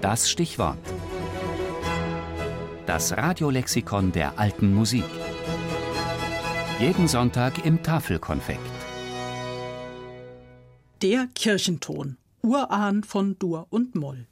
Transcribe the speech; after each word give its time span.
Das 0.00 0.30
Stichwort. 0.30 0.78
Das 2.86 3.14
Radiolexikon 3.14 4.12
der 4.12 4.38
alten 4.38 4.72
Musik. 4.74 5.04
Jeden 6.78 7.06
Sonntag 7.06 7.66
im 7.66 7.82
Tafelkonfekt. 7.82 8.60
Der 11.02 11.28
Kirchenton. 11.34 12.16
Urahn 12.42 13.04
von 13.04 13.38
Dur 13.38 13.66
und 13.68 13.94
Moll. 13.94 14.26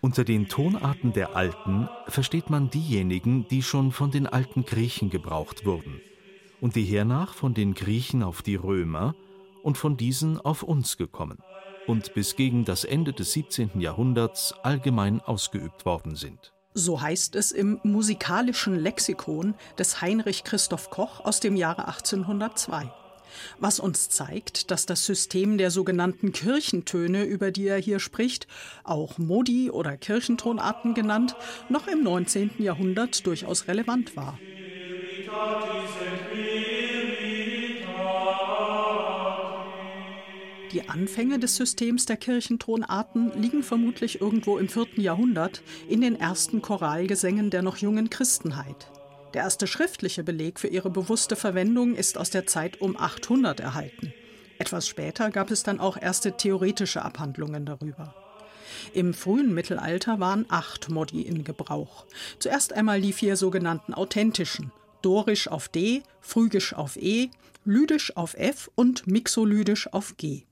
Unter 0.00 0.24
den 0.24 0.48
Tonarten 0.48 1.12
der 1.12 1.36
Alten 1.36 1.90
versteht 2.08 2.48
man 2.48 2.70
diejenigen, 2.70 3.46
die 3.48 3.62
schon 3.62 3.92
von 3.92 4.10
den 4.10 4.26
alten 4.26 4.64
Griechen 4.64 5.10
gebraucht 5.10 5.66
wurden 5.66 6.00
und 6.60 6.76
die 6.76 6.84
hernach 6.84 7.34
von 7.34 7.54
den 7.54 7.74
Griechen 7.74 8.22
auf 8.22 8.42
die 8.42 8.56
Römer 8.56 9.14
und 9.62 9.78
von 9.78 9.96
diesen 9.96 10.40
auf 10.40 10.62
uns 10.62 10.96
gekommen 10.96 11.38
und 11.86 12.14
bis 12.14 12.36
gegen 12.36 12.64
das 12.64 12.84
Ende 12.84 13.12
des 13.12 13.32
17. 13.32 13.80
Jahrhunderts 13.80 14.54
allgemein 14.62 15.20
ausgeübt 15.20 15.84
worden 15.84 16.16
sind. 16.16 16.52
So 16.72 17.00
heißt 17.00 17.34
es 17.34 17.50
im 17.50 17.80
musikalischen 17.82 18.76
Lexikon 18.76 19.54
des 19.78 20.00
Heinrich 20.00 20.44
Christoph 20.44 20.90
Koch 20.90 21.20
aus 21.24 21.40
dem 21.40 21.56
Jahre 21.56 21.88
1802 21.88 22.90
was 23.58 23.80
uns 23.80 24.08
zeigt, 24.08 24.70
dass 24.70 24.86
das 24.86 25.06
System 25.06 25.58
der 25.58 25.70
sogenannten 25.70 26.32
Kirchentöne, 26.32 27.24
über 27.24 27.50
die 27.50 27.66
er 27.66 27.78
hier 27.78 28.00
spricht, 28.00 28.46
auch 28.84 29.18
Modi 29.18 29.70
oder 29.70 29.96
Kirchentonarten 29.96 30.94
genannt, 30.94 31.36
noch 31.68 31.86
im 31.86 32.02
19. 32.02 32.50
Jahrhundert 32.58 33.26
durchaus 33.26 33.68
relevant 33.68 34.16
war. 34.16 34.38
Die 40.72 40.88
Anfänge 40.88 41.38
des 41.40 41.56
Systems 41.56 42.06
der 42.06 42.16
Kirchentonarten 42.16 43.32
liegen 43.40 43.62
vermutlich 43.64 44.20
irgendwo 44.20 44.56
im 44.58 44.68
4. 44.68 44.86
Jahrhundert 44.96 45.62
in 45.88 46.00
den 46.00 46.18
ersten 46.18 46.62
Choralgesängen 46.62 47.50
der 47.50 47.62
noch 47.62 47.78
jungen 47.78 48.08
Christenheit. 48.08 48.88
Der 49.34 49.42
erste 49.42 49.66
schriftliche 49.66 50.22
Beleg 50.22 50.60
für 50.60 50.68
ihre 50.68 50.90
bewusste 50.90 51.34
Verwendung 51.36 51.96
ist 51.96 52.18
aus 52.18 52.30
der 52.30 52.46
Zeit 52.46 52.80
um 52.80 52.96
800 52.96 53.60
erhalten. 53.60 54.12
Etwas 54.58 54.86
später 54.86 55.30
gab 55.30 55.50
es 55.50 55.62
dann 55.62 55.80
auch 55.80 55.96
erste 55.96 56.36
theoretische 56.36 57.02
Abhandlungen 57.02 57.66
darüber. 57.66 58.14
Im 58.92 59.14
frühen 59.14 59.54
Mittelalter 59.54 60.20
waren 60.20 60.46
acht 60.48 60.88
Modi 60.88 61.22
in 61.22 61.44
Gebrauch. 61.44 62.06
Zuerst 62.38 62.72
einmal 62.72 63.00
die 63.00 63.12
vier 63.12 63.36
sogenannten 63.36 63.94
authentischen: 63.94 64.70
Dorisch 65.02 65.48
auf 65.48 65.68
D, 65.68 66.02
Phrygisch 66.20 66.74
auf 66.74 66.96
E, 66.96 67.30
Lydisch 67.64 68.16
auf 68.16 68.34
F 68.34 68.70
und 68.74 69.06
Mixolydisch 69.06 69.92
auf 69.92 70.16
G. 70.16 70.42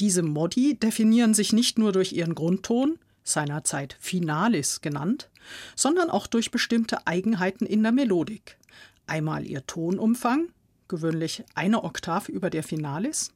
Diese 0.00 0.22
Modi 0.22 0.74
definieren 0.74 1.34
sich 1.34 1.52
nicht 1.52 1.78
nur 1.78 1.92
durch 1.92 2.12
ihren 2.12 2.34
Grundton, 2.34 2.98
seinerzeit 3.24 3.96
Finalis 4.00 4.80
genannt, 4.80 5.30
sondern 5.76 6.10
auch 6.10 6.26
durch 6.26 6.50
bestimmte 6.50 7.06
Eigenheiten 7.06 7.66
in 7.66 7.82
der 7.82 7.92
Melodik. 7.92 8.58
Einmal 9.06 9.46
ihr 9.46 9.66
Tonumfang, 9.66 10.48
gewöhnlich 10.88 11.44
eine 11.54 11.84
Oktav 11.84 12.28
über 12.28 12.50
der 12.50 12.62
Finalis, 12.62 13.32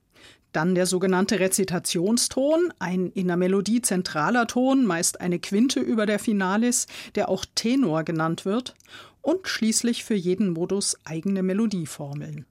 dann 0.53 0.75
der 0.75 0.87
sogenannte 0.87 1.39
Rezitationston, 1.39 2.73
ein 2.79 3.11
in 3.11 3.27
der 3.27 3.37
Melodie 3.37 3.83
zentraler 3.83 4.47
Ton, 4.47 4.87
meist 4.87 5.21
eine 5.21 5.39
Quinte 5.39 5.81
über 5.81 6.07
der 6.07 6.19
Finalis, 6.19 6.87
der 7.15 7.29
auch 7.29 7.45
Tenor 7.55 8.05
genannt 8.05 8.47
wird, 8.47 8.75
und 9.21 9.49
schließlich 9.49 10.05
für 10.05 10.15
jeden 10.15 10.51
Modus 10.55 10.97
eigene 11.05 11.43
Melodieformeln. 11.43 12.47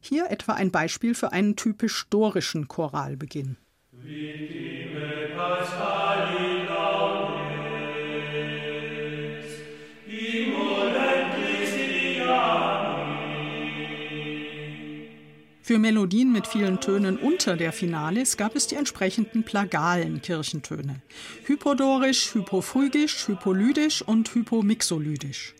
Hier 0.00 0.30
etwa 0.30 0.52
ein 0.52 0.70
Beispiel 0.70 1.14
für 1.14 1.32
einen 1.32 1.56
typisch 1.56 2.06
dorischen 2.10 2.68
Choralbeginn. 2.68 3.56
Für 15.68 15.78
Melodien 15.78 16.32
mit 16.32 16.46
vielen 16.46 16.80
Tönen 16.80 17.18
unter 17.18 17.54
der 17.54 17.74
Finalis 17.74 18.38
gab 18.38 18.56
es 18.56 18.68
die 18.68 18.76
entsprechenden 18.76 19.42
plagalen 19.44 20.22
Kirchentöne. 20.22 21.02
Hypodorisch, 21.44 22.32
hypophrygisch, 22.32 23.28
hypolydisch 23.28 24.00
und 24.00 24.34
hypomixolydisch. 24.34 25.54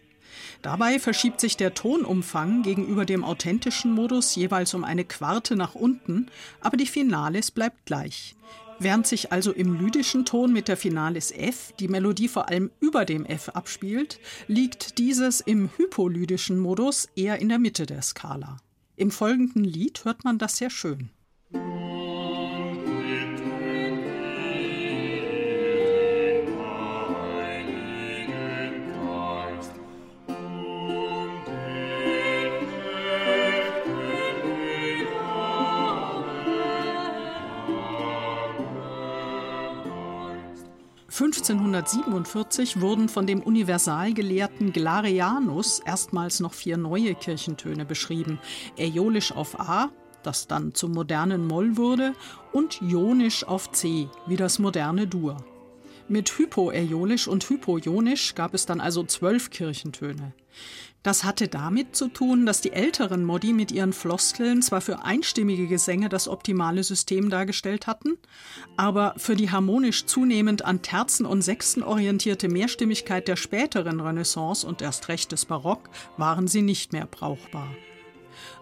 Dabei 0.63 0.99
verschiebt 0.99 1.43
sich 1.43 1.59
der 1.59 1.75
Tonumfang 1.75 2.63
gegenüber 2.63 3.05
dem 3.05 3.23
authentischen 3.23 3.93
Modus 3.93 4.35
jeweils 4.35 4.73
um 4.73 4.83
eine 4.83 5.05
Quarte 5.05 5.57
nach 5.57 5.75
unten, 5.75 6.31
aber 6.63 6.79
die 6.79 6.87
Finalis 6.87 7.51
bleibt 7.51 7.85
gleich. 7.85 8.35
Während 8.79 9.07
sich 9.07 9.31
also 9.31 9.53
im 9.53 9.79
lydischen 9.79 10.25
Ton 10.25 10.55
mit 10.55 10.69
der 10.69 10.79
Finalis 10.79 11.33
F 11.33 11.75
die 11.79 11.89
Melodie 11.89 12.29
vor 12.29 12.49
allem 12.49 12.71
über 12.81 13.05
dem 13.05 13.27
F 13.27 13.51
abspielt, 13.51 14.21
liegt 14.47 14.97
dieses 14.97 15.43
im 15.43 15.69
hypolydischen 15.77 16.59
Modus 16.59 17.11
eher 17.15 17.41
in 17.41 17.51
der 17.51 17.59
Mitte 17.59 17.85
der 17.85 18.01
Skala. 18.01 18.57
Im 18.99 19.13
folgenden 19.13 19.63
Lied 19.63 20.05
hört 20.05 20.25
man 20.25 20.39
das 20.39 20.57
sehr 20.57 20.71
schön. 20.71 21.11
1547 41.21 42.81
wurden 42.81 43.09
von 43.09 43.27
dem 43.27 43.43
Universalgelehrten 43.43 44.73
Glarianus 44.73 45.81
erstmals 45.81 46.39
noch 46.39 46.55
vier 46.55 46.77
neue 46.77 47.17
Kirchentöne 47.17 47.85
beschrieben: 47.85 48.39
Äolisch 48.77 49.33
auf 49.33 49.59
A, 49.59 49.91
das 50.23 50.47
dann 50.47 50.75
zum 50.75 50.93
modernen 50.93 51.45
Moll 51.45 51.77
wurde, 51.77 52.13
und 52.53 52.81
Ionisch 52.83 53.43
auf 53.43 53.73
C, 53.73 54.09
wie 54.29 54.37
das 54.37 54.61
moderne 54.61 55.09
Dur. 55.09 55.39
Mit 56.11 56.39
Hypoäolisch 56.39 57.29
und 57.29 57.49
Hypoionisch 57.51 58.35
gab 58.35 58.55
es 58.55 58.65
dann 58.65 58.81
also 58.81 59.05
zwölf 59.05 59.51
Kirchentöne. 59.51 60.33
Das 61.03 61.23
hatte 61.23 61.49
damit 61.49 61.95
zu 61.95 62.09
tun, 62.09 62.47
dass 62.47 62.63
die 62.63 62.73
älteren 62.73 63.25
Modi 63.25 63.53
mit 63.53 63.71
ihren 63.71 63.93
Floskeln 63.93 64.63
zwar 64.63 64.81
für 64.81 65.05
einstimmige 65.05 65.67
Gesänge 65.67 66.09
das 66.09 66.27
optimale 66.27 66.83
System 66.83 67.29
dargestellt 67.29 67.87
hatten, 67.87 68.17
aber 68.77 69.15
für 69.19 69.37
die 69.37 69.51
harmonisch 69.51 70.07
zunehmend 70.07 70.65
an 70.65 70.81
Terzen 70.83 71.27
und 71.27 71.43
Sechsten 71.43 71.83
orientierte 71.83 72.49
Mehrstimmigkeit 72.49 73.29
der 73.29 73.37
späteren 73.37 74.01
Renaissance 74.01 74.67
und 74.67 74.83
erst 74.83 75.09
recht 75.09 75.31
des 75.31 75.45
Barock 75.45 75.91
waren 76.17 76.49
sie 76.49 76.63
nicht 76.63 76.93
mehr 76.93 77.07
brauchbar. 77.07 77.69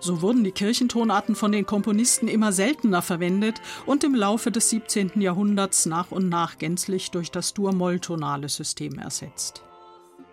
So 0.00 0.22
wurden 0.22 0.44
die 0.44 0.52
Kirchentonarten 0.52 1.34
von 1.34 1.52
den 1.52 1.66
Komponisten 1.66 2.28
immer 2.28 2.52
seltener 2.52 3.02
verwendet 3.02 3.60
und 3.86 4.04
im 4.04 4.14
Laufe 4.14 4.50
des 4.50 4.70
17. 4.70 5.20
Jahrhunderts 5.20 5.86
nach 5.86 6.10
und 6.10 6.28
nach 6.28 6.58
gänzlich 6.58 7.10
durch 7.10 7.30
das 7.30 7.54
Dur-Moll-tonale 7.54 8.48
System 8.48 8.98
ersetzt. 8.98 9.62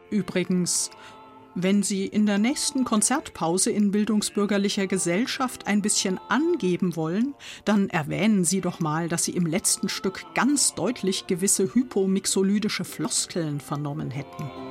Übrigens, 0.09 0.91
wenn 1.55 1.83
Sie 1.83 2.07
in 2.07 2.25
der 2.25 2.39
nächsten 2.39 2.83
Konzertpause 2.83 3.69
in 3.69 3.91
bildungsbürgerlicher 3.91 4.87
Gesellschaft 4.87 5.67
ein 5.67 5.83
bisschen 5.83 6.19
angeben 6.27 6.95
wollen, 6.95 7.35
dann 7.63 7.89
erwähnen 7.89 8.43
Sie 8.43 8.59
doch 8.59 8.79
mal, 8.79 9.07
dass 9.07 9.25
Sie 9.25 9.33
im 9.33 9.45
letzten 9.45 9.87
Stück 9.87 10.25
ganz 10.33 10.73
deutlich 10.73 11.27
gewisse 11.27 11.73
hypomixolydische 11.75 12.85
Floskeln 12.85 13.59
vernommen 13.59 14.09
hätten. 14.09 14.62